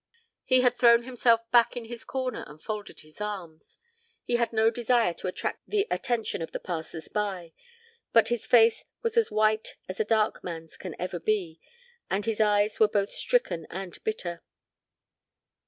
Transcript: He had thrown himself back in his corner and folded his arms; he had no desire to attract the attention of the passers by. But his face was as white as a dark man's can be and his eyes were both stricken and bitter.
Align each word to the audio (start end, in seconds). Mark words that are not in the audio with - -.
He 0.43 0.61
had 0.61 0.73
thrown 0.73 1.03
himself 1.03 1.41
back 1.51 1.77
in 1.77 1.85
his 1.85 2.03
corner 2.03 2.43
and 2.47 2.59
folded 2.59 3.01
his 3.01 3.21
arms; 3.21 3.77
he 4.23 4.37
had 4.37 4.51
no 4.51 4.71
desire 4.71 5.13
to 5.13 5.27
attract 5.27 5.61
the 5.67 5.85
attention 5.91 6.41
of 6.41 6.51
the 6.53 6.59
passers 6.59 7.07
by. 7.07 7.53
But 8.11 8.29
his 8.29 8.47
face 8.47 8.83
was 9.03 9.15
as 9.15 9.29
white 9.29 9.75
as 9.87 9.99
a 9.99 10.03
dark 10.03 10.43
man's 10.43 10.75
can 10.75 10.95
be 11.23 11.61
and 12.09 12.25
his 12.25 12.41
eyes 12.41 12.79
were 12.79 12.87
both 12.87 13.11
stricken 13.13 13.67
and 13.69 14.03
bitter. 14.03 14.41